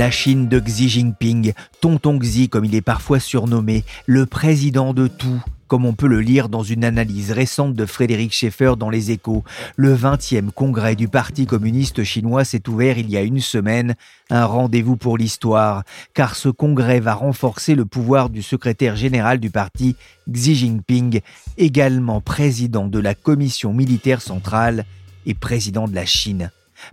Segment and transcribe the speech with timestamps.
[0.00, 5.08] La Chine de Xi Jinping, Tonton Xi comme il est parfois surnommé, le président de
[5.08, 9.10] tout, comme on peut le lire dans une analyse récente de Frédéric Schaeffer dans Les
[9.10, 9.44] Échos.
[9.76, 13.94] Le 20e congrès du Parti communiste chinois s'est ouvert il y a une semaine,
[14.30, 15.82] un rendez-vous pour l'histoire,
[16.14, 19.96] car ce congrès va renforcer le pouvoir du secrétaire général du parti,
[20.32, 21.20] Xi Jinping,
[21.58, 24.86] également président de la commission militaire centrale
[25.26, 26.50] et président de la Chine.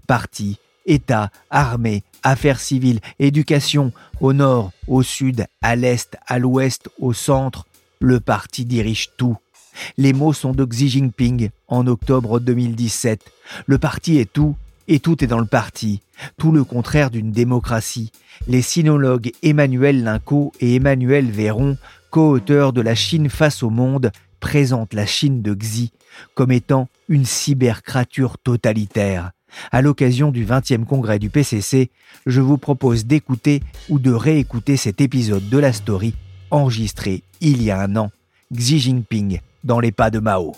[0.07, 7.13] Parti État, armée, affaires civiles, éducation, au nord, au sud, à l'est, à l'ouest, au
[7.13, 7.65] centre,
[7.99, 9.37] le parti dirige tout.
[9.97, 13.21] Les mots sont de Xi Jinping en octobre 2017.
[13.65, 14.55] Le parti est tout
[14.87, 16.01] et tout est dans le parti.
[16.37, 18.11] Tout le contraire d'une démocratie.
[18.47, 21.77] Les sinologues Emmanuel Linco et Emmanuel Véron,
[22.09, 25.91] co-auteurs de La Chine face au monde, présentent la Chine de Xi
[26.33, 29.31] comme étant une cybercrature totalitaire.
[29.71, 31.89] À l'occasion du 20e congrès du PCC,
[32.25, 36.13] je vous propose d'écouter ou de réécouter cet épisode de la story
[36.51, 38.11] enregistré il y a un an,
[38.53, 40.53] Xi Jinping dans les pas de Mao.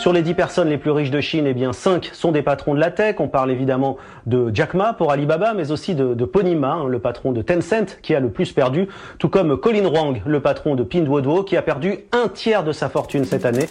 [0.00, 2.72] Sur les 10 personnes les plus riches de Chine, eh bien 5 sont des patrons
[2.72, 3.16] de la tech.
[3.18, 6.88] On parle évidemment de Jack Ma pour Alibaba, mais aussi de, de Pony Ma, hein,
[6.88, 10.74] le patron de Tencent, qui a le plus perdu, tout comme Colin Wang, le patron
[10.74, 13.66] de Pinduoduo, qui a perdu un tiers de sa fortune cette année.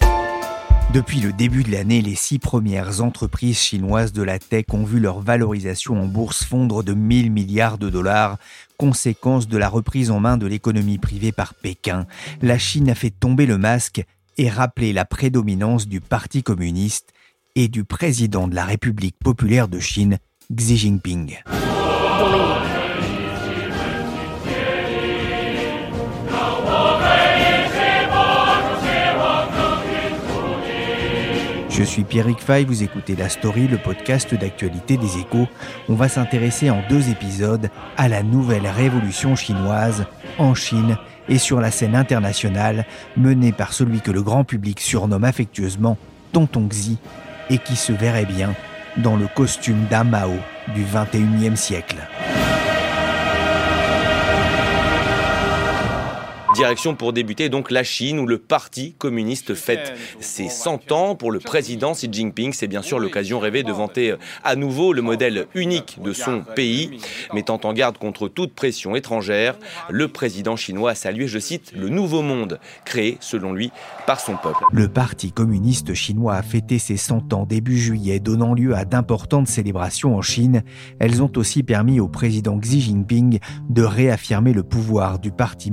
[0.94, 5.00] Depuis le début de l'année, les six premières entreprises chinoises de la tech ont vu
[5.00, 8.38] leur valorisation en bourse fondre de 1000 milliards de dollars,
[8.76, 12.06] conséquence de la reprise en main de l'économie privée par Pékin.
[12.40, 14.04] La Chine a fait tomber le masque
[14.40, 17.12] et rappeler la prédominance du Parti communiste
[17.56, 20.16] et du président de la République populaire de Chine,
[20.50, 21.36] Xi Jinping.
[31.68, 35.48] Je suis Pierrick Fay, vous écoutez La Story, le podcast d'actualité des échos.
[35.90, 37.68] On va s'intéresser en deux épisodes
[37.98, 40.06] à la nouvelle révolution chinoise
[40.38, 40.96] en Chine
[41.30, 42.84] et sur la scène internationale
[43.16, 45.96] menée par celui que le grand public surnomme affectueusement
[46.32, 46.98] Tonton Xi
[47.48, 48.54] et qui se verrait bien
[48.98, 50.34] dans le costume d'un Mao
[50.74, 51.96] du 21e siècle.
[56.54, 61.14] Direction pour débuter donc la Chine où le Parti communiste fête ses 100 ans.
[61.14, 65.00] Pour le président Xi Jinping, c'est bien sûr l'occasion rêvée de vanter à nouveau le
[65.00, 67.00] modèle unique de son pays.
[67.32, 69.56] Mettant en garde contre toute pression étrangère,
[69.90, 73.70] le président chinois a salué, je cite, le nouveau monde créé selon lui
[74.06, 74.64] par son peuple.
[74.72, 79.46] Le Parti communiste chinois a fêté ses 100 ans début juillet, donnant lieu à d'importantes
[79.46, 80.64] célébrations en Chine.
[80.98, 83.38] Elles ont aussi permis au président Xi Jinping
[83.68, 85.70] de réaffirmer le pouvoir du parti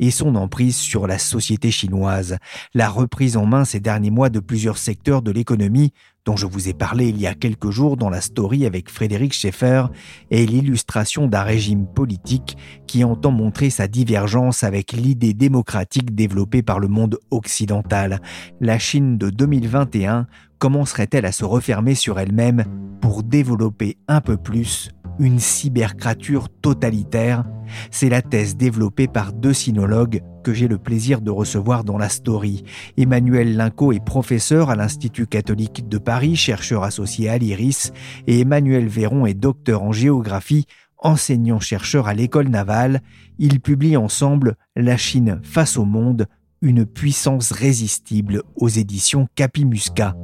[0.00, 2.36] et son emprise sur la société chinoise.
[2.74, 5.92] La reprise en main ces derniers mois de plusieurs secteurs de l'économie,
[6.24, 9.32] dont je vous ai parlé il y a quelques jours dans la story avec Frédéric
[9.32, 9.84] Schaeffer,
[10.30, 12.56] est l'illustration d'un régime politique
[12.86, 18.20] qui entend montrer sa divergence avec l'idée démocratique développée par le monde occidental.
[18.60, 20.26] La Chine de 2021
[20.58, 22.64] commencerait-elle à se refermer sur elle-même
[23.00, 27.44] pour développer un peu plus une cybercrature totalitaire
[27.90, 32.08] C'est la thèse développée par deux sinologues que j'ai le plaisir de recevoir dans la
[32.08, 32.62] story.
[32.96, 37.92] Emmanuel Linco est professeur à l'Institut catholique de Paris, chercheur associé à l'IRIS,
[38.26, 40.66] et Emmanuel Véron est docteur en géographie,
[40.98, 43.00] enseignant-chercheur à l'école navale.
[43.38, 46.26] Ils publient ensemble La Chine face au monde,
[46.62, 50.14] une puissance résistible aux éditions Capimusca.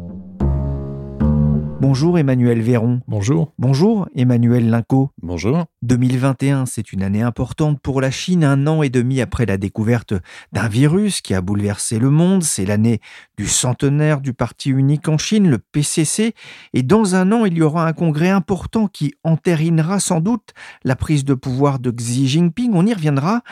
[1.82, 3.00] Bonjour Emmanuel Véron.
[3.08, 3.54] Bonjour.
[3.58, 5.10] Bonjour Emmanuel Linco.
[5.20, 5.64] Bonjour.
[5.82, 10.14] 2021, c'est une année importante pour la Chine, un an et demi après la découverte
[10.52, 12.44] d'un virus qui a bouleversé le monde.
[12.44, 13.00] C'est l'année
[13.36, 16.36] du centenaire du parti unique en Chine, le PCC.
[16.72, 20.94] Et dans un an, il y aura un congrès important qui entérinera sans doute la
[20.94, 22.70] prise de pouvoir de Xi Jinping.
[22.74, 23.42] On y reviendra.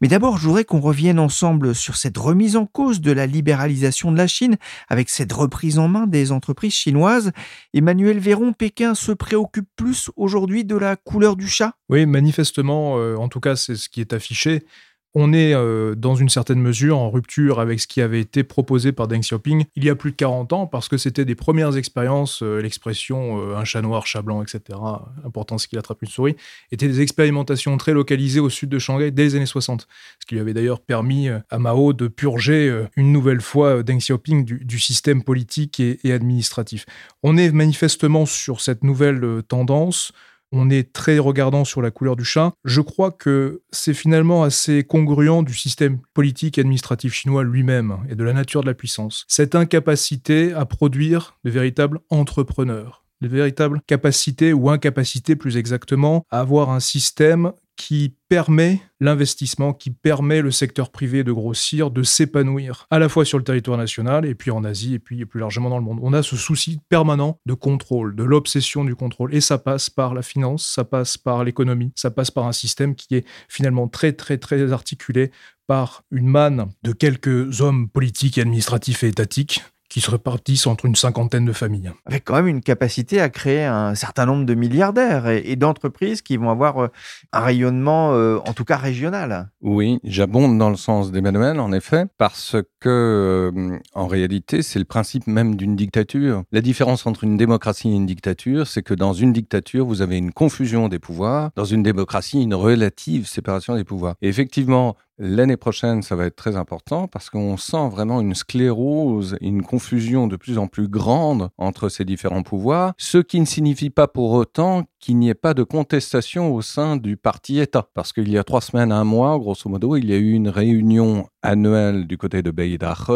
[0.00, 4.12] Mais d'abord, je voudrais qu'on revienne ensemble sur cette remise en cause de la libéralisation
[4.12, 4.58] de la Chine
[4.88, 7.32] avec cette reprise en main des entreprises chinoises.
[7.80, 11.72] Emmanuel Véron, Pékin se préoccupe plus aujourd'hui de la couleur du chat?
[11.88, 14.66] Oui, manifestement, euh, en tout cas, c'est ce qui est affiché.
[15.14, 18.92] On est euh, dans une certaine mesure en rupture avec ce qui avait été proposé
[18.92, 21.76] par Deng Xiaoping il y a plus de 40 ans, parce que c'était des premières
[21.76, 24.78] expériences, euh, l'expression euh, un chat noir, chat blanc, etc.,
[25.24, 26.36] important ce qu'il attrape une souris,
[26.70, 29.88] étaient des expérimentations très localisées au sud de Shanghai dès les années 60,
[30.20, 34.44] ce qui lui avait d'ailleurs permis à Mao de purger une nouvelle fois Deng Xiaoping
[34.44, 36.86] du, système politique et administratif.
[37.22, 40.12] On est manifestement sur cette nouvelle tendance
[40.52, 42.52] on est très regardant sur la couleur du chat.
[42.64, 48.14] Je crois que c'est finalement assez congruent du système politique et administratif chinois lui-même et
[48.14, 49.24] de la nature de la puissance.
[49.28, 56.40] Cette incapacité à produire de véritables entrepreneurs de véritables capacités ou incapacités plus exactement à
[56.40, 62.86] avoir un système qui permet l'investissement, qui permet le secteur privé de grossir, de s'épanouir,
[62.90, 65.70] à la fois sur le territoire national et puis en Asie et puis plus largement
[65.70, 65.98] dans le monde.
[66.02, 69.34] On a ce souci permanent de contrôle, de l'obsession du contrôle.
[69.34, 72.94] Et ça passe par la finance, ça passe par l'économie, ça passe par un système
[72.94, 75.30] qui est finalement très très très articulé
[75.66, 80.94] par une manne de quelques hommes politiques administratifs et étatiques qui se répartissent entre une
[80.94, 81.90] cinquantaine de familles.
[82.06, 86.36] Avec quand même une capacité à créer un certain nombre de milliardaires et, d'entreprises qui
[86.36, 86.88] vont avoir euh,
[87.32, 89.50] un rayonnement, euh, en tout cas régional.
[89.60, 94.84] Oui, j'abonde dans le sens d'Emmanuel, en effet, parce que, euh, en réalité, c'est le
[94.84, 96.44] principe même d'une dictature.
[96.52, 100.16] La différence entre une démocratie et une dictature, c'est que dans une dictature, vous avez
[100.16, 104.14] une confusion des pouvoirs, dans une démocratie, une relative séparation des pouvoirs.
[104.22, 109.36] Et effectivement, L'année prochaine, ça va être très important parce qu'on sent vraiment une sclérose,
[109.42, 113.90] une confusion de plus en plus grande entre ces différents pouvoirs, ce qui ne signifie
[113.90, 117.90] pas pour autant qu'il n'y ait pas de contestation au sein du parti État.
[117.92, 120.48] Parce qu'il y a trois semaines, un mois, grosso modo, il y a eu une
[120.48, 123.10] réunion annuelle du côté de Beidache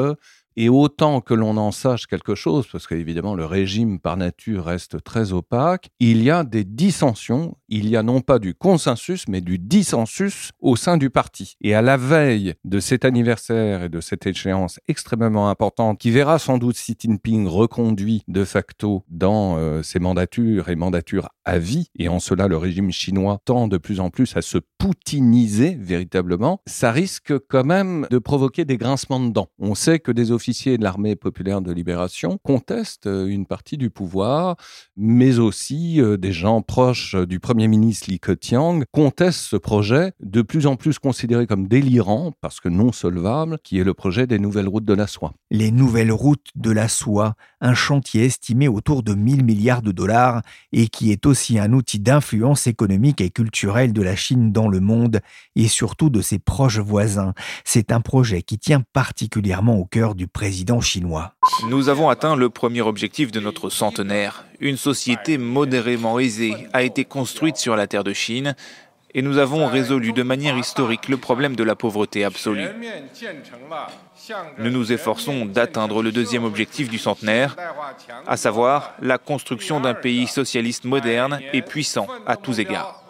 [0.56, 5.02] et autant que l'on en sache quelque chose, parce qu'évidemment le régime par nature reste
[5.02, 9.40] très opaque, il y a des dissensions, il y a non pas du consensus, mais
[9.40, 11.56] du dissensus au sein du parti.
[11.60, 16.38] Et à la veille de cet anniversaire et de cette échéance extrêmement importante, qui verra
[16.38, 21.88] sans doute Xi Jinping reconduit de facto dans euh, ses mandatures et mandatures à vie,
[21.98, 26.60] et en cela le régime chinois tend de plus en plus à se poutiniser véritablement,
[26.66, 29.48] ça risque quand même de provoquer des grincements de dents.
[29.58, 34.56] On sait que des de l'armée populaire de libération contestent euh, une partie du pouvoir,
[34.94, 40.42] mais aussi euh, des gens proches du Premier ministre Li Keqiang contestent ce projet de
[40.42, 44.38] plus en plus considéré comme délirant, parce que non solvable, qui est le projet des
[44.38, 45.32] nouvelles routes de la soie.
[45.50, 50.42] Les nouvelles routes de la soie, un chantier estimé autour de 1000 milliards de dollars
[50.72, 54.80] et qui est aussi un outil d'influence économique et culturelle de la Chine dans le
[54.80, 55.20] monde
[55.56, 57.32] et surtout de ses proches voisins.
[57.64, 61.32] C'est un projet qui tient particulièrement au cœur du président chinois.
[61.68, 64.44] Nous avons atteint le premier objectif de notre centenaire.
[64.60, 68.54] Une société modérément aisée a été construite sur la terre de Chine
[69.14, 72.66] et nous avons résolu de manière historique le problème de la pauvreté absolue.
[74.58, 77.56] Nous nous efforçons d'atteindre le deuxième objectif du centenaire,
[78.26, 83.03] à savoir la construction d'un pays socialiste moderne et puissant à tous égards.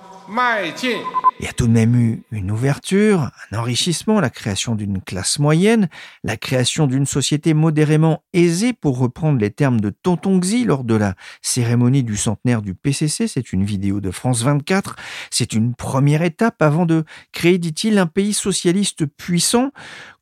[1.39, 5.39] Il y a tout de même eu une ouverture, un enrichissement, la création d'une classe
[5.39, 5.89] moyenne,
[6.23, 10.95] la création d'une société modérément aisée, pour reprendre les termes de Tonton Xi lors de
[10.95, 13.29] la cérémonie du centenaire du PCC.
[13.29, 14.97] C'est une vidéo de France 24.
[15.31, 19.73] C'est une première étape avant de créer, dit-il, un pays socialiste puissant.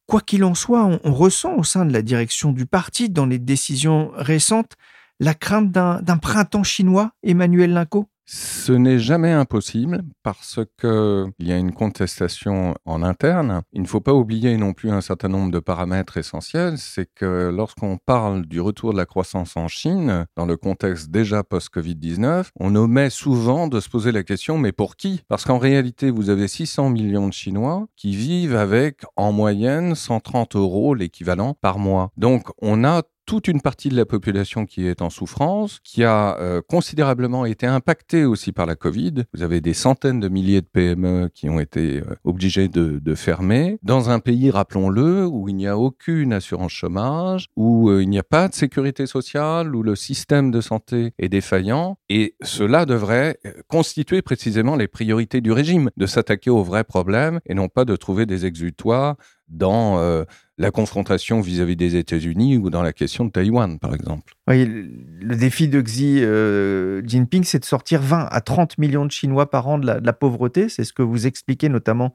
[0.06, 3.26] Quoi qu'il en soit, on, on, ressent au sein de la direction du parti, dans
[3.26, 4.72] les décisions récentes,
[5.20, 11.56] la crainte d'un printemps chinois, Emmanuel Linco ce n'est jamais impossible parce qu'il y a
[11.56, 13.62] une contestation en interne.
[13.72, 16.78] Il ne faut pas oublier non plus un certain nombre de paramètres essentiels.
[16.78, 21.42] C'est que lorsqu'on parle du retour de la croissance en Chine, dans le contexte déjà
[21.42, 25.22] post-Covid-19, on omet souvent de se poser la question mais pour qui?
[25.28, 30.56] Parce qu'en réalité, vous avez 600 millions de Chinois qui vivent avec en moyenne 130
[30.56, 32.10] euros l'équivalent par mois.
[32.16, 36.38] Donc on a toute une partie de la population qui est en souffrance, qui a
[36.38, 39.24] euh, considérablement été impactée aussi par la Covid.
[39.34, 43.78] Vous avez des centaines de milliers de PME qui ont été euh, obligées de, fermer,
[43.82, 48.18] dans un pays, rappelons-le, où il n'y a aucune assurance chômage, où euh, il n'y
[48.18, 51.98] a pas de sécurité sociale, où le système de santé est défaillant.
[52.08, 53.38] Et cela devrait
[53.68, 57.96] constituer précisément les priorités du régime, de s'attaquer aux vrais problèmes et non pas de
[57.96, 59.16] trouver des exutoires
[59.48, 60.24] dans euh,
[60.58, 64.34] la confrontation vis-à-vis des États-Unis ou dans la question de Taïwan, par exemple.
[64.48, 69.10] Oui, le défi de Xi euh, Jinping, c'est de sortir 20 à 30 millions de
[69.10, 70.68] Chinois par an de la, pauvreté.
[70.68, 72.12] C'est ce que vous expliquez notamment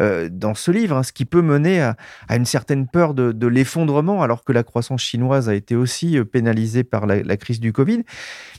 [0.00, 1.96] euh, dans ce livre, hein, ce qui peut mener à,
[2.30, 7.06] une certaine peur de, l'effondrement, alors que la croissance chinoise a été aussi pénalisée par
[7.06, 8.02] la, la crise du Covid.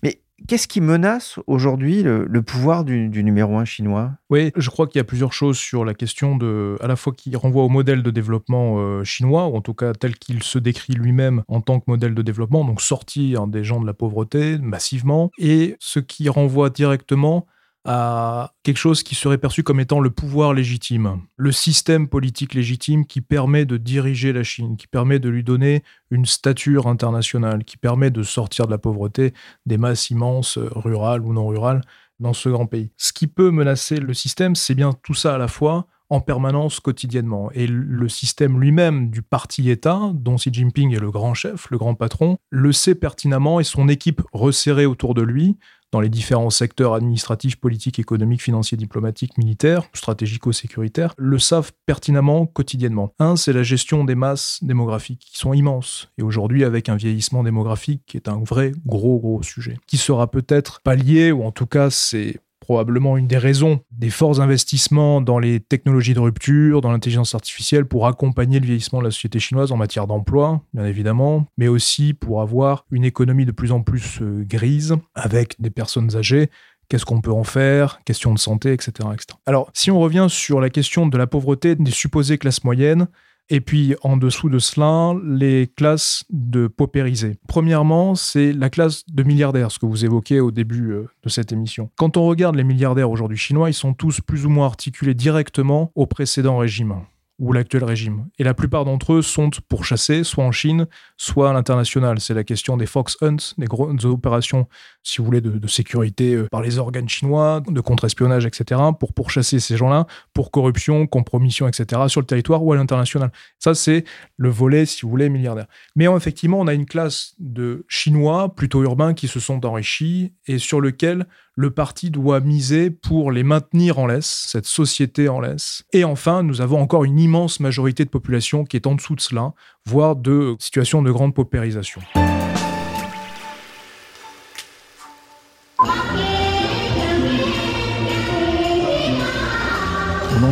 [0.03, 4.11] Mais Qu'est-ce qui menace aujourd'hui le, pouvoir du, numéro un chinois?
[4.29, 7.11] Oui, je crois qu'il y a plusieurs choses sur la question de, à la fois
[7.13, 10.59] qui renvoie au modèle de développement euh, chinois, ou en tout cas tel qu'il se
[10.59, 14.59] décrit lui-même en tant que modèle de développement, donc sortir des gens de la pauvreté
[14.59, 17.47] massivement, et ce qui renvoie directement
[17.89, 23.05] à quelque chose qui serait perçu comme étant le pouvoir légitime, le système politique légitime
[23.05, 27.77] qui permet de diriger la Chine, qui permet de lui donner une stature internationale, qui
[27.77, 29.33] permet de sortir de la pauvreté
[29.65, 31.81] des masses immenses, rurales ou non rurales,
[32.19, 32.91] dans ce grand pays.
[32.97, 36.79] Ce qui peut menacer le système, c'est bien tout ça à la fois, en permanence
[36.79, 37.49] quotidiennement.
[37.53, 41.95] Et le système lui-même du parti-État, dont Xi Jinping est le grand chef, le grand
[41.95, 45.57] patron, le sait pertinemment et son équipe resserrée autour de lui
[45.91, 53.13] dans les différents secteurs administratifs, politiques, économiques, financiers, diplomatiques, militaires, stratégico-sécuritaires, le savent pertinemment quotidiennement.
[53.19, 56.09] Un, c'est la gestion des masses démographiques qui sont immenses.
[56.17, 60.29] Et aujourd'hui, avec un vieillissement démographique qui est un vrai gros, gros sujet, qui sera
[60.29, 65.39] peut-être pallié, ou en tout cas, c'est probablement une des raisons des forts investissements dans
[65.39, 69.71] les technologies de rupture, dans l'intelligence artificielle pour accompagner le vieillissement de la société chinoise
[69.71, 74.19] en matière d'emploi, bien évidemment, mais aussi pour avoir une économie de plus en plus
[74.21, 76.49] euh, grise avec des personnes âgées
[76.89, 79.37] qu'est-ce qu'on peut en faire, question de santé, etc., etc.
[79.45, 83.07] Alors, si on revient sur la question de la pauvreté des supposées classes moyennes,
[83.49, 87.37] et puis en dessous de cela, les classes de paupérisés.
[87.47, 91.51] Premièrement, c'est la classe de milliardaires, ce que vous évoquez au début euh, de cette
[91.51, 91.89] émission.
[91.97, 95.91] Quand on regarde les milliardaires aujourd'hui chinois, ils sont tous plus ou moins articulés directement
[95.95, 96.95] au précédent régime
[97.39, 98.27] ou l'actuel régime.
[98.39, 102.19] Et la plupart d'entre eux sont pour chasser, soit en Chine, soit à l'international.
[102.19, 104.67] C'est la question des Fox Hunts, des grosses opérations,
[105.03, 109.59] si vous voulez, de, sécurité euh, par les organes chinois, de contre-espionnage, etc., pour pourchasser
[109.59, 113.31] ces gens-là, pour corruption, compromission, etc., sur le territoire ou à l'international.
[113.59, 114.03] Ça, c'est
[114.37, 115.67] le volet, si vous voulez, milliardaire.
[115.95, 120.57] Mais effectivement, on a une classe de Chinois plutôt urbains qui se sont enrichis et
[120.57, 121.27] sur lequel
[121.57, 125.83] le parti doit miser pour les maintenir en laisse, cette société en laisse.
[125.91, 129.21] Et enfin, nous avons encore une immense majorité de population qui est en dessous de
[129.21, 132.01] cela, voire de situations de grande paupérisation.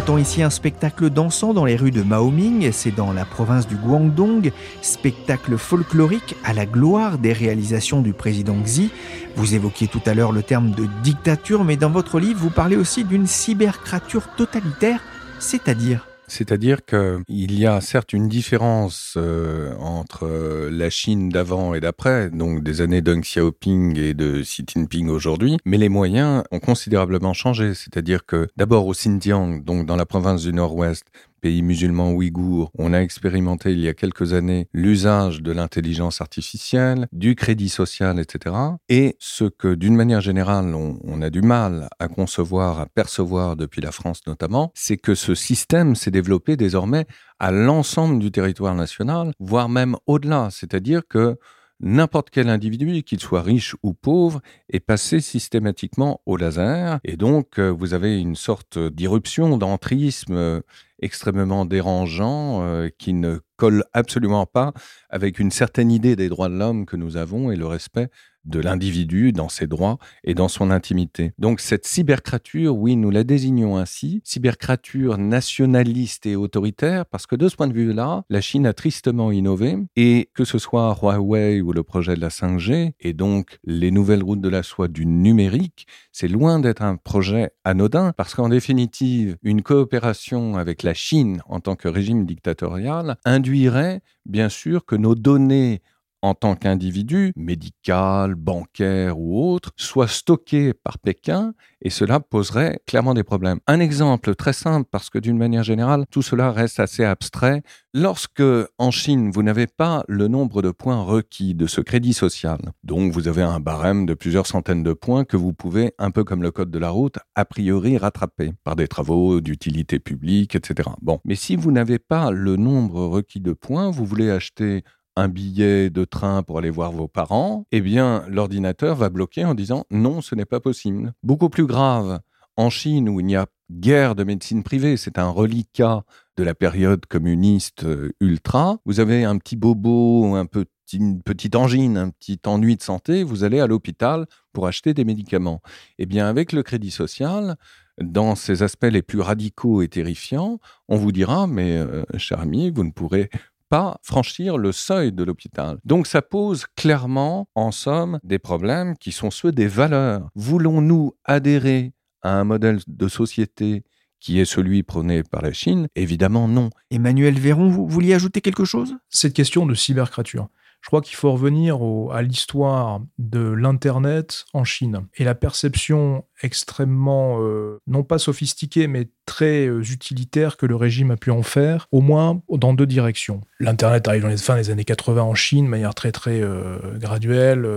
[0.05, 3.75] Entend ici un spectacle dansant dans les rues de Maoming, c'est dans la province du
[3.75, 4.51] Guangdong,
[4.83, 8.91] spectacle folklorique à la gloire des réalisations du président Xi.
[9.35, 12.75] Vous évoquiez tout à l'heure le terme de dictature, mais dans votre livre, vous parlez
[12.75, 15.01] aussi d'une cybercrature totalitaire,
[15.39, 17.23] c'est-à-dire c'est-à-dire qu'il
[17.59, 22.81] y a certes une différence euh, entre euh, la Chine d'avant et d'après, donc des
[22.81, 27.73] années Deng Xiaoping et de Xi Jinping aujourd'hui, mais les moyens ont considérablement changé.
[27.73, 31.05] C'est-à-dire que d'abord au Xinjiang, donc dans la province du Nord-Ouest,
[31.45, 37.07] pays musulmans ouïghours, on a expérimenté il y a quelques années l'usage de l'intelligence artificielle,
[37.11, 38.55] du crédit social, etc.
[38.89, 43.79] Et ce que, d'une manière générale, on, a du mal à concevoir, à percevoir depuis
[43.79, 47.05] la France notamment, c'est que ce système s'est développé désormais
[47.37, 50.47] à l'ensemble du territoire national, voire même au-delà.
[50.49, 51.37] C'est-à-dire que
[51.79, 56.99] n'importe quel individu, qu'il soit riche ou pauvre, est passé systématiquement au laser.
[57.03, 60.61] Et donc, euh, vous avez une sorte d'irruption, d'entrisme euh,
[61.01, 64.73] extrêmement dérangeant euh, qui ne colle absolument pas
[65.09, 68.09] avec une certaine idée des droits de l'homme que nous avons et le respect
[68.45, 71.33] de l'individu dans ses droits et dans son intimité.
[71.37, 77.49] Donc cette cybercrature, oui, nous la désignons ainsi, cybercrature nationaliste et autoritaire, parce que de
[77.49, 81.73] ce point de vue-là, la Chine a tristement innové, et que ce soit Huawei ou
[81.73, 85.87] le projet de la 5G, et donc les nouvelles routes de la soie du numérique,
[86.11, 91.59] c'est loin d'être un projet anodin, parce qu'en définitive, une coopération avec la Chine en
[91.59, 95.81] tant que régime dictatorial induirait bien sûr que nos données
[96.25, 101.53] en tant qu'individu, médical, bancaire ou autre, soit stocké par Pékin
[101.83, 103.59] et cela poserait clairement des problèmes.
[103.67, 107.61] Un exemple très simple, parce que d'une manière générale, tout cela reste assez abstrait.
[107.93, 108.41] Lorsque,
[108.79, 113.13] en Chine, vous n'avez pas le nombre de points requis de ce crédit social, donc
[113.13, 116.41] vous avez un barème de plusieurs centaines de points que vous pouvez, un peu comme
[116.41, 120.89] le code de la route, a priori rattraper par des travaux d'utilité publique, etc.
[121.03, 124.83] Bon, mais si vous n'avez pas le nombre requis de points, vous voulez acheter
[125.15, 129.53] un billet de train pour aller voir vos parents, eh bien, l'ordinateur va bloquer en
[129.53, 131.13] disant non, ce n'est pas possible.
[131.23, 132.19] Beaucoup plus grave,
[132.57, 136.03] en Chine où il n'y a guère de médecine privée, c'est un reliquat
[136.37, 141.55] de la période communiste euh, ultra, vous avez un petit bobo, un petit, une petite
[141.55, 145.61] angine, un petit ennui de santé, vous allez à l'hôpital pour acheter des médicaments.
[145.97, 147.55] Eh bien, avec le crédit social,
[148.01, 152.69] dans ses aspects les plus radicaux et terrifiants, on vous dira, mais euh, cher ami,
[152.69, 153.29] vous ne pourrez
[153.69, 155.77] pas franchir le seuil de l'hôpital.
[155.85, 160.29] Donc ça pose clairement, en somme, des problèmes qui sont ceux des valeurs.
[160.35, 163.83] Voulons-nous adhérer à un modèle de société
[164.19, 165.87] qui est celui prôné par la Chine?
[165.95, 166.69] Évidemment non.
[166.89, 168.95] Emmanuel Véron, vous vouliez ajouter quelque chose?
[169.09, 170.47] Cette question de cybercrature.
[170.85, 171.79] Je crois qu'il faut revenir
[172.11, 179.07] à l'histoire de l'Internet en Chine et la perception extrêmement, euh, non pas sophistiquée, mais
[179.25, 183.41] très euh, utilitaire que le régime a pu en faire, au moins dans deux directions.
[183.59, 186.77] L'Internet arrive dans les fins des années 80 en Chine, de manière très très euh,
[186.99, 187.67] graduelle,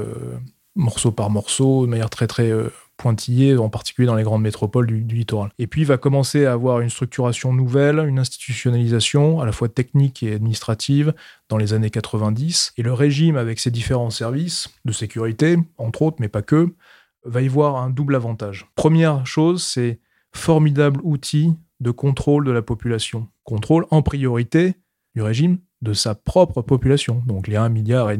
[0.76, 2.52] morceau par morceau, de manière très très
[2.98, 5.50] pointillé, en particulier dans les grandes métropoles du, littoral.
[5.58, 9.68] Et puis il va commencer à avoir une structuration nouvelle, une institutionnalisation à la fois
[9.68, 11.14] technique et administrative
[11.48, 12.74] dans les années 90.
[12.76, 16.74] Et le régime, avec ses différents services de sécurité, entre autres, mais pas que,
[17.24, 18.66] va y voir un double avantage.
[18.74, 20.00] Première chose, c'est
[20.32, 23.28] formidable outil de contrôle de la population.
[23.44, 24.74] Contrôle en priorité
[25.14, 28.10] du régime de sa propre population, donc les 1,5 milliard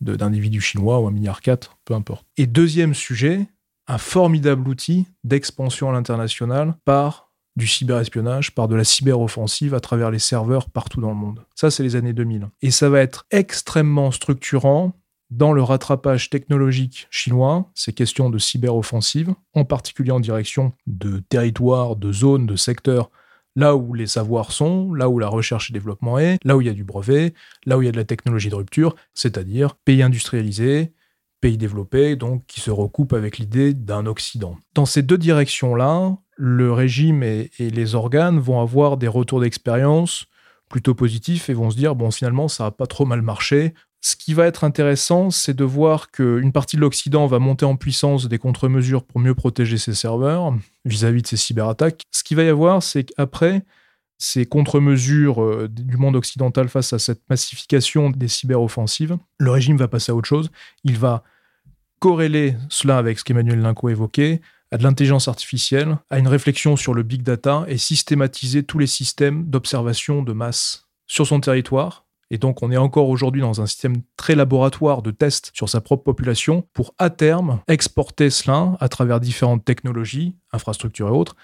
[0.00, 1.40] d'individus chinois ou 1,4 milliard,
[1.84, 2.26] peu importe.
[2.36, 3.48] Et deuxième sujet,
[3.88, 10.10] un formidable outil d'expansion à l'international par du cyberespionnage, par de la cyberoffensive à travers
[10.10, 11.44] les serveurs partout dans le monde.
[11.56, 12.48] Ça, c'est les années 2000.
[12.62, 14.92] Et ça va être extrêmement structurant
[15.30, 21.96] dans le rattrapage technologique chinois, ces questions de cyberoffensive, en particulier en direction de territoires,
[21.96, 23.10] de zones, de secteurs,
[23.56, 26.66] là où les savoirs sont, là où la recherche et développement est, là où il
[26.66, 27.34] y a du brevet,
[27.66, 30.92] là où il y a de la technologie de rupture, c'est-à-dire pays industrialisés,
[31.40, 34.56] pays développés, donc qui se recoupent avec l'idée d'un Occident.
[34.74, 40.26] Dans ces deux directions-là, le régime et, les organes vont avoir des retours d'expérience
[40.68, 43.74] plutôt positifs et vont se dire, bon, finalement, ça n'a pas trop mal marché.
[44.00, 47.74] Ce qui va être intéressant, c'est de voir qu'une partie de l'Occident va monter en
[47.74, 50.54] puissance des contre-mesures pour mieux protéger ses serveurs
[50.84, 52.02] vis-à-vis -vis de ces cyberattaques.
[52.12, 53.64] Ce qu'il va y avoir, c'est qu'après,
[54.18, 59.88] ces contre-mesures euh, du monde occidental face à cette massification des cyberoffensives, le régime va
[59.88, 60.50] passer à autre chose.
[60.84, 61.22] Il va
[62.00, 64.40] corréler cela avec ce qu'Emmanuel Linco évoquait,
[64.70, 68.86] à de l'intelligence artificielle, à une réflexion sur le big data et systématiser tous les
[68.86, 72.04] systèmes d'observation de masse sur son territoire.
[72.30, 75.80] Et donc on est encore aujourd'hui dans un système très laboratoire de tests sur sa
[75.80, 81.36] propre population pour à terme exporter cela à travers différentes technologies, infrastructures et autres,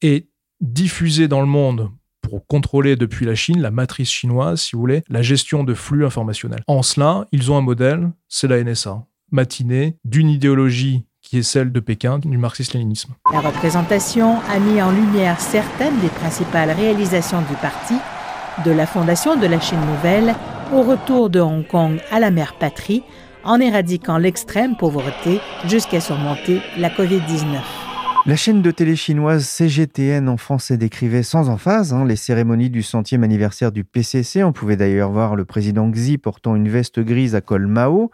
[0.00, 0.30] et
[0.62, 1.90] diffuser dans le monde
[2.30, 6.06] pour contrôler depuis la Chine, la matrice chinoise, si vous voulez, la gestion de flux
[6.06, 6.62] informationnels.
[6.68, 11.70] En cela, ils ont un modèle, c'est la NSA, matinée d'une idéologie qui est celle
[11.72, 13.14] de Pékin, du marxisme-léninisme.
[13.32, 17.94] La représentation a mis en lumière certaines des principales réalisations du parti,
[18.64, 20.34] de la fondation de la Chine nouvelle
[20.72, 23.02] au retour de Hong Kong à la mère patrie,
[23.42, 27.89] en éradiquant l'extrême pauvreté jusqu'à surmonter la COVID-19.
[28.26, 32.82] La chaîne de télé chinoise CGTN en français décrivait sans emphase hein, les cérémonies du
[32.82, 34.44] centième anniversaire du PCC.
[34.44, 38.10] On pouvait d'ailleurs voir le président Xi portant une veste grise à col Mao.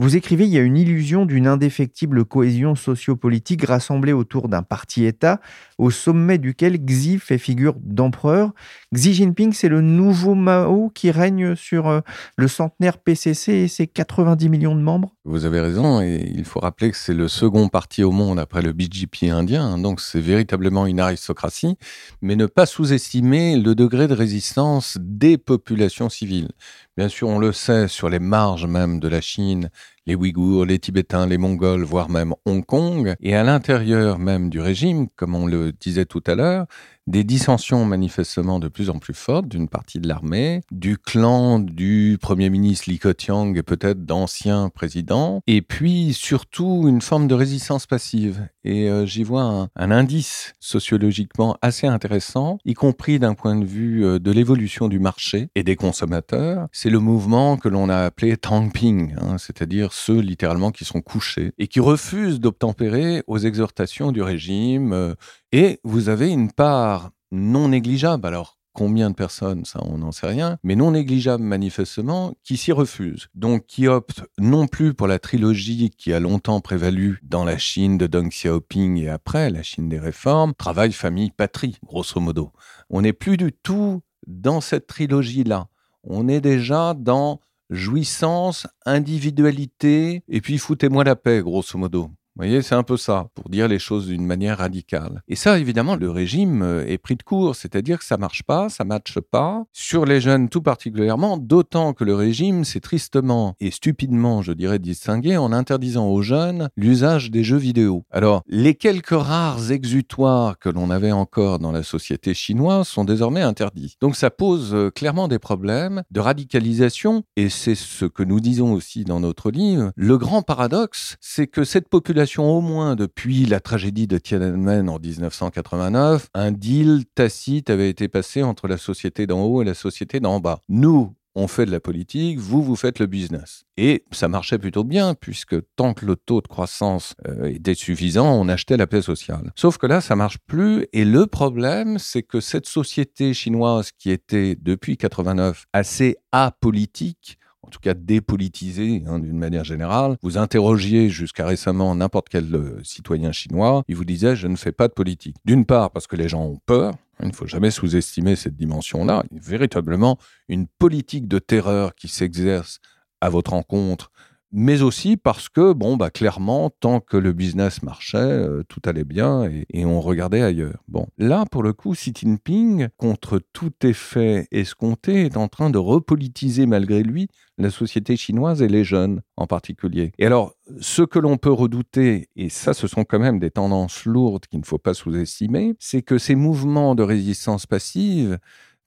[0.00, 5.40] Vous écrivez, il y a une illusion d'une indéfectible cohésion sociopolitique rassemblée autour d'un parti-État
[5.78, 8.52] au sommet duquel Xi fait figure d'empereur.
[8.92, 12.00] Xi Jinping, c'est le nouveau Mao qui règne sur euh,
[12.36, 16.60] le centenaire PCC et ses 90 millions de membres Vous avez raison, et il faut
[16.60, 20.20] rappeler que c'est le second parti au monde après le BJP indien, hein, donc c'est
[20.20, 21.76] véritablement une aristocratie,
[22.22, 26.50] mais ne pas sous-estimer le degré de résistance des populations civiles.
[26.96, 29.70] Bien sûr, on le sait, sur les marges même de la Chine,
[30.06, 33.14] les Ouïghours, les Tibétains, les Mongols, voire même Hong Kong.
[33.20, 36.66] Et à l'intérieur même du régime, comme on le disait tout à l'heure,
[37.06, 42.18] des dissensions manifestement de plus en plus fortes d'une partie de l'armée, du clan du
[42.20, 47.86] Premier ministre Li Keqiang et peut-être d'anciens présidents, et puis surtout une forme de résistance
[47.86, 48.48] passive.
[48.64, 54.04] Et euh, j'y vois un, indice sociologiquement assez intéressant, y compris d'un point de vue
[54.04, 56.68] euh, de l'évolution du marché et des consommateurs.
[56.72, 61.52] C'est le mouvement que l'on a appelé Tangping, hein, c'est-à-dire ceux littéralement qui sont couchés
[61.58, 64.92] et qui refusent d'obtempérer aux exhortations du régime.
[64.92, 65.14] Euh,
[65.52, 70.26] et vous avez une part non négligeable, alors combien de personnes, ça on n'en sait
[70.26, 73.28] rien, mais non négligeable manifestement, qui s'y refusent.
[73.34, 77.96] Donc qui optent non plus pour la trilogie qui a longtemps prévalu dans la Chine
[77.96, 82.50] de Deng Xiaoping et après la Chine des réformes, travail, famille, patrie, grosso modo.
[82.90, 85.68] On n'est plus du tout dans cette trilogie-là.
[86.02, 87.40] On est déjà dans
[87.74, 92.10] jouissance, individualité, et puis foutez-moi la paix, grosso modo.
[92.36, 95.22] Vous voyez, c'est un peu ça, pour dire les choses d'une manière radicale.
[95.28, 98.68] Et ça, évidemment, le régime euh, est pris de court, c'est-à-dire que ça marche pas,
[98.68, 103.70] ça matche pas, sur les jeunes tout particulièrement, d'autant que le régime s'est tristement et
[103.70, 108.04] stupidement, je dirais, distingué en interdisant aux jeunes l'usage des jeux vidéo.
[108.10, 113.42] Alors, les quelques rares exutoires que l'on avait encore dans la société chinoise sont désormais
[113.42, 113.96] interdits.
[114.00, 118.72] Donc ça pose euh, clairement des problèmes de radicalisation, et c'est ce que nous disons
[118.72, 119.92] aussi dans notre livre.
[119.94, 124.98] Le grand paradoxe, c'est que cette population au moins depuis la tragédie de Tiananmen en
[124.98, 130.20] 1989, un deal tacite avait été passé entre la société d'en haut et la société
[130.20, 130.60] d'en bas.
[130.68, 133.64] Nous, on fait de la politique, vous, vous faites le business.
[133.76, 138.32] Et ça marchait plutôt bien, puisque tant que le taux de croissance euh, était suffisant,
[138.32, 139.52] on achetait la paix sociale.
[139.56, 144.10] Sauf que là, ça marche plus, et le problème, c'est que cette société chinoise qui
[144.10, 147.38] était, depuis 89, assez apolitique,
[147.74, 150.16] tout cas dépolitisé hein, d'une manière générale.
[150.22, 154.72] Vous interrogiez jusqu'à récemment n'importe quel euh, citoyen chinois, il vous disait je ne fais
[154.72, 155.36] pas de politique.
[155.44, 159.24] D'une part parce que les gens ont peur, il ne faut jamais sous-estimer cette dimension-là.
[159.32, 162.78] Véritablement une politique de terreur qui s'exerce
[163.20, 164.12] à votre encontre
[164.56, 169.04] mais aussi parce que, bon, bah, clairement, tant que le business marchait, euh, tout allait
[169.04, 170.78] bien et, on regardait ailleurs.
[170.86, 175.78] Bon, là, pour le coup, Xi Jinping, contre tout effet escompté, est en train de
[175.78, 177.26] repolitiser malgré lui
[177.58, 180.12] la société chinoise et les jeunes en particulier.
[180.18, 184.04] Et alors, ce que l'on peut redouter, et ça, ce sont quand même des tendances
[184.04, 188.38] lourdes qu'il ne faut pas sous-estimer, c'est que ces mouvements de résistance passive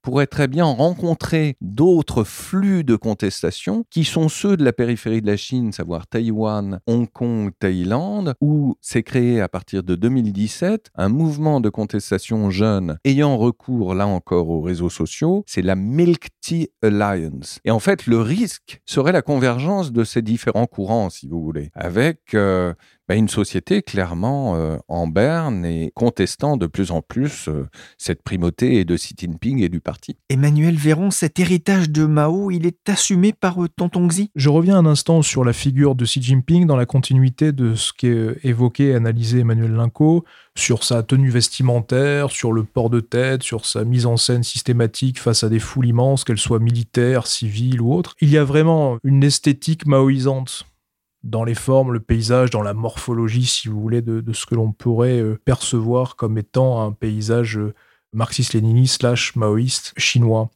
[0.02, 5.26] pourrait très bien rencontrer d'autres flux de contestation qui sont ceux de la périphérie de
[5.26, 11.08] la Chine, savoir Taïwan, Hong Kong, Thaïlande, où s'est créé à partir de 2017 un
[11.08, 16.70] mouvement de contestation jeune ayant recours là encore aux réseaux sociaux, c'est la Milk Tea
[16.82, 17.60] Alliance.
[17.64, 21.70] Et en fait, le risque serait la convergence de ces différents courants, si vous voulez,
[21.74, 22.74] avec euh,
[23.08, 27.66] bah, une société clairement euh, en berne et contestant de plus en plus euh,
[27.96, 30.16] cette primauté de Xi Jinping et du parti.
[30.28, 34.30] Emmanuel Véron, cet héritage de Mao, il est assumé par euh, Tonton Xi?
[34.36, 37.92] Je reviens un instant sur la figure de Xi Jinping dans la continuité de ce
[37.92, 43.42] qu'est évoqué et analysé Emmanuel Linco sur sa tenue vestimentaire, sur le port de tête,
[43.42, 47.80] sur sa mise en scène systématique face à des foules immenses, qu'elles soient militaires, civiles
[47.80, 48.16] ou autres.
[48.20, 50.66] Il y a vraiment une esthétique maoïsante
[51.24, 54.72] dans les formes, le paysage, dans la morphologie, si vous voulez, de, ce que l'on
[54.72, 57.74] pourrait euh, percevoir comme étant un paysage euh,
[58.12, 60.50] marxiste-léniniste slash maoïste chinois.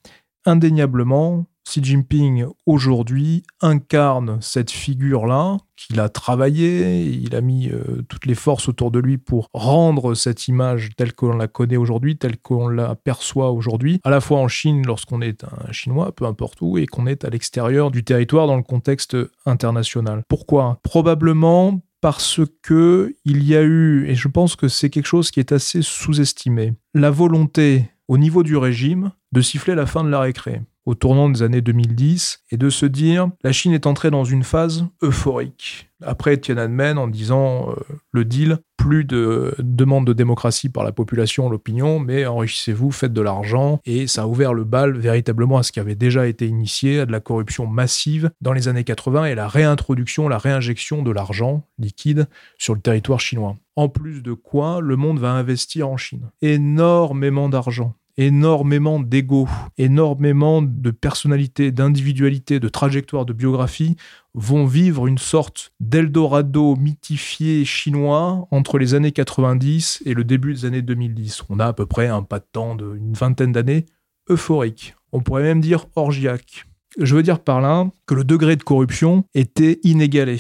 [0.45, 8.27] Indéniablement, Xi Jinping aujourd'hui incarne cette figure-là qu'il a travaillé, il a mis euh, toutes
[8.27, 12.39] les forces autour de lui pour rendre cette image telle qu'on la connaît aujourd'hui, telle
[12.39, 16.61] qu'on la perçoit aujourd'hui, à la fois en Chine lorsqu'on est un Chinois, peu importe
[16.61, 20.23] où, et qu'on est à l'extérieur du territoire dans le contexte international.
[20.29, 20.79] Pourquoi?
[20.83, 25.41] Probablement parce que il y a eu, et je pense que c'est quelque chose qui
[25.41, 30.21] est assez sous-estimé, la volonté au niveau du régime de siffler la fin de la
[30.21, 34.25] récré au tournant des années 2010 et de se dire la Chine est entrée dans
[34.25, 35.89] une phase euphorique.
[36.05, 37.75] Après Tiananmen en disant euh,
[38.11, 43.21] le deal, plus de demande de démocratie par la population, l'opinion, mais enrichissez-vous, faites de
[43.21, 46.99] l'argent et ça a ouvert le bal véritablement à ce qui avait déjà été initié,
[46.99, 51.13] à de la corruption massive dans les années 80 et la réintroduction, la réinjection de
[51.13, 52.27] l'argent liquide
[52.59, 53.57] sur le territoire chinois.
[53.77, 56.31] En plus de quoi, le monde va investir en Chine.
[56.43, 59.49] Énormément d'argent énormément d'ego,
[59.79, 63.97] énormément de personnalité, d'individualité, de trajectoire, de biographie
[64.35, 70.65] vont vivre une sorte d'Eldorado mythifié chinois entre les années 90 et le début des
[70.65, 71.43] années 2010.
[71.51, 73.87] On a à peu près un pas de temps d'une vingtaine d'années
[74.29, 74.95] euphorique.
[75.13, 76.67] On pourrait même dire orgiaque.
[76.99, 80.39] Je veux dire par là que le degré de corruption était inégalé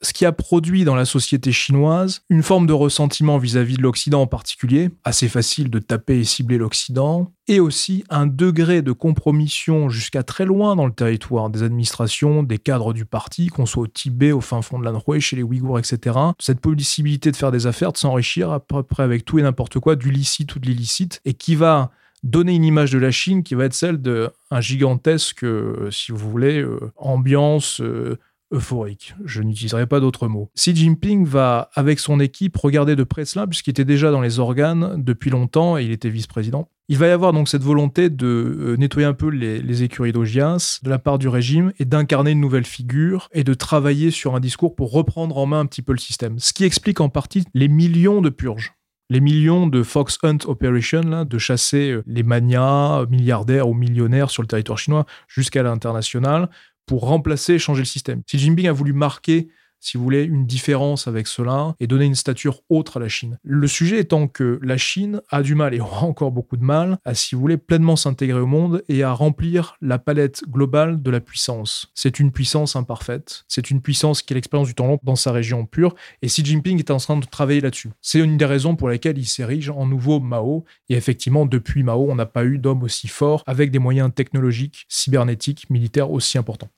[0.00, 4.22] ce qui a produit dans la société chinoise une forme de ressentiment vis-à-vis de l'Occident
[4.22, 9.88] en particulier, assez facile de taper et cibler l'Occident, et aussi un degré de compromission
[9.88, 13.86] jusqu'à très loin dans le territoire des administrations, des cadres du parti, qu'on soit au
[13.86, 16.16] Tibet, au fin fond de l'Anhui, chez les Ouïghours, etc.
[16.38, 19.78] Cette possibilité de faire des affaires, de s'enrichir à peu près avec tout et n'importe
[19.78, 21.90] quoi, du licite ou de l'illicite, et qui va
[22.22, 26.30] donner une image de la Chine qui va être celle d'un gigantesque, euh, si vous
[26.30, 28.18] voulez, euh, ambiance euh,
[28.52, 29.14] euphorique.
[29.24, 30.50] Je n'utiliserai pas d'autres mots.
[30.56, 34.38] Xi Jinping va, avec son équipe, regarder de près cela, puisqu'il était déjà dans les
[34.38, 36.68] organes depuis longtemps et il était vice-président.
[36.90, 40.80] Il va y avoir donc cette volonté de euh, nettoyer un peu les, écuries d'Ogias
[40.82, 44.40] de la part du régime et d'incarner une nouvelle figure et de travailler sur un
[44.40, 46.38] discours pour reprendre en main un petit peu le système.
[46.38, 48.72] Ce qui explique en partie les millions de purges
[49.10, 54.30] les millions de Fox Hunt Operation, là, de chasser euh, les manias, milliardaires ou millionnaires
[54.30, 56.50] sur le territoire chinois jusqu'à l'international,
[56.88, 58.22] pour remplacer, changer le système.
[58.24, 59.48] Xi Jinping a voulu marquer
[59.80, 63.38] si vous voulez, une différence avec cela et donner une stature autre à la Chine.
[63.42, 66.98] Le sujet étant que la Chine a du mal et aura encore beaucoup de mal
[67.04, 71.10] à, si vous voulez, pleinement s'intégrer au monde et à remplir la palette globale de
[71.10, 71.90] la puissance.
[71.94, 75.32] C'est une puissance imparfaite, c'est une puissance qui a l'expérience du temps long dans sa
[75.32, 77.90] région pure et Xi Jinping est en train de travailler là-dessus.
[78.00, 82.10] C'est une des raisons pour lesquelles il s'érige en nouveau Mao et effectivement, depuis Mao,
[82.10, 86.68] on n'a pas eu d'homme aussi fort avec des moyens technologiques, cybernétiques, militaires aussi importants.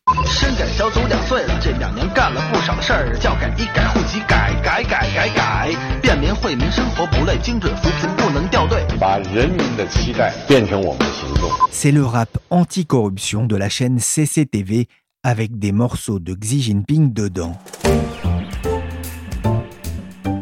[2.91, 5.71] 事儿，教改一改户籍改改改改改，
[6.03, 8.85] 便民惠民生活不累，精准扶贫不能掉队。
[8.99, 11.49] 把人民的期待变成我们的行动。
[11.71, 14.89] C'est le rap anti-corruption de la chaîne CCTV
[15.23, 17.57] avec des morceaux de Xi Jinping dedans.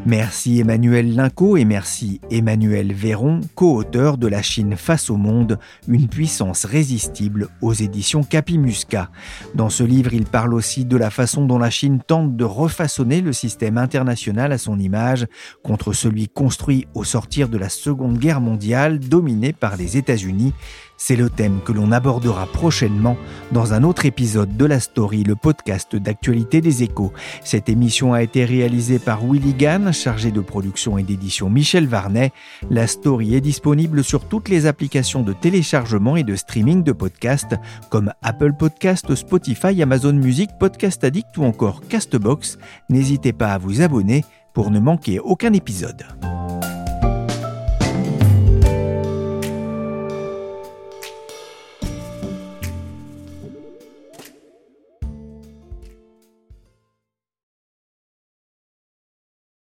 [0.09, 6.09] Merci Emmanuel Linco et merci Emmanuel Véron, co-auteur de La Chine face au monde, une
[6.09, 9.11] puissance résistible aux éditions Capimusca.
[9.55, 13.21] Dans ce livre, il parle aussi de la façon dont la Chine tente de refaçonner
[13.21, 15.27] le système international à son image
[15.63, 20.55] contre celui construit au sortir de la Seconde Guerre mondiale dominé par les États-Unis
[20.99, 23.17] c'est le thème que l'on abordera prochainement
[23.53, 27.13] dans un autre épisode de La Story, le podcast d'actualité des échos.
[27.43, 32.33] Cette émission a été réalisée par Willy Gann, chargé de production et d'édition Michel Varnet.
[32.69, 37.55] La Story est disponible sur toutes les applications de téléchargement et de streaming de podcasts
[37.89, 42.59] comme Apple Podcast, Spotify, Amazon Music, Podcast Addict ou encore Castbox.
[42.91, 46.05] N'hésitez pas à vous abonner pour ne manquer aucun épisode.